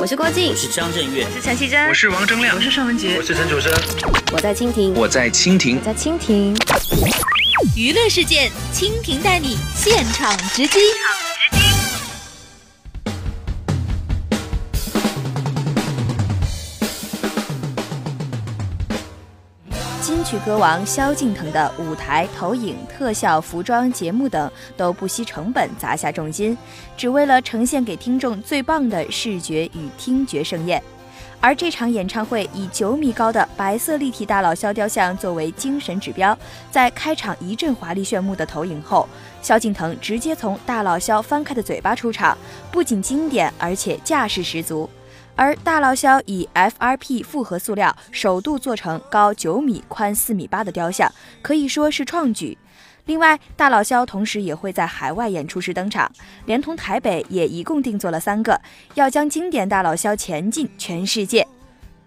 [0.00, 3.72] 我是郭靖，我是张震岳，我是陈绮贞，我是王铮亮，我是尚雯婕，我是陈楚生。
[4.32, 6.54] 我在蜻蜓，我在蜻蜓，在蜻蜓。
[7.74, 10.78] 娱乐事件，蜻蜓带你现场直击。
[20.08, 26.56] 金曲歌王萧敬腾的舞台、投影、特效、服装、节目等都不惜成本砸下重金，
[26.96, 30.82] 只为了呈现给听众最棒的视觉与听觉盛宴。
[31.42, 36.36] 而这场演唱会以九米高的白色立体大老萧雕像作为精神指标，
[36.70, 39.06] 在开场一阵华丽炫目的投影后，
[39.42, 42.34] 萧敬腾直接从大老萧翻开的嘴巴出场，
[42.72, 44.88] 不仅经典，而且架势十足。
[45.38, 51.08] 而大老肖以 FRP 复合塑料首度做成高九米、宽四米八的雕像，
[51.40, 52.58] 可以说是创举。
[53.04, 56.10] 另外，大老肖同时也会在海外演出时登场，
[56.46, 58.60] 连同台北也一共定做了三个，
[58.96, 61.46] 要将经典大老肖前进全世界。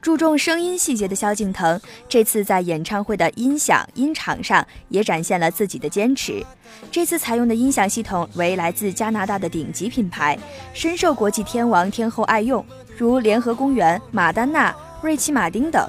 [0.01, 6.43] 注重声音细节的萧敬腾，这次在演唱会的音响音场上也展现了自己的坚持。
[6.89, 10.35] 这次采用的音响系统为来自加拿大的顶级品牌，
[10.73, 12.65] 深受国际天王天后爱用。
[12.97, 15.87] 如联合公园、马丹娜、瑞奇马丁等，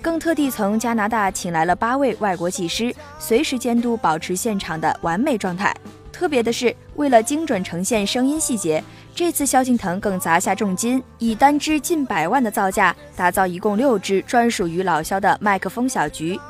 [0.00, 5.72] 更特地从加拿大请来了八位外国技师，随时监督保持现场的完美状态。
[6.10, 8.82] 特别的是，为了精准呈现声音细节，
[9.14, 16.40] 这次萧敬腾更砸下重金，以单支近百万的造价打造一共六支专属于老萧的麦克风小局，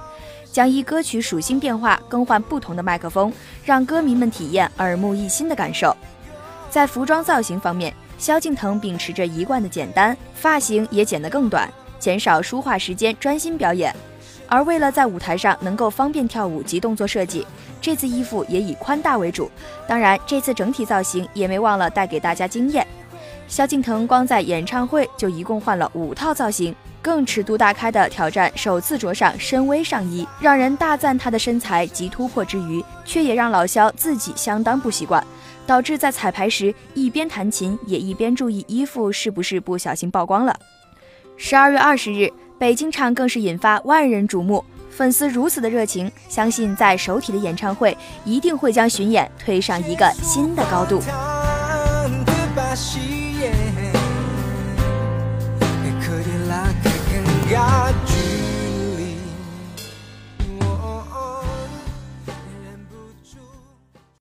[0.52, 3.32] 将依歌曲属性变化更换不同的麦克风，
[3.64, 5.94] 让歌迷们体验耳目一新的感受。
[6.70, 11.68] 在服装造型方面，萧敬腾秉持着一贯的简单，发型也剪得更短，
[11.98, 13.94] 减少梳化时间，专心表演。
[14.52, 17.46] 而为了在舞台上能够方便跳舞及动作设计，
[17.80, 19.50] 这次衣服也以宽大为主。
[19.88, 22.86] 当然，这次整体造型也没忘了带给大家惊艳。
[23.48, 35.26] 萧敬腾光在演唱会就一共换了五套造型，更尺度大开的挑战首次着上深 V 上衣，让人大赞他的身材及突破之余，却也让老萧自己相当不习惯。
[35.66, 40.54] 导致在彩排时一边弹琴也一边注意衣服是不是不小心曝光了。
[41.38, 51.00] 十二月二十日，北京场更是引发万人瞩目，粉丝如此的热情，相信在首体的演唱会一定会将巡演推上一个新的高度。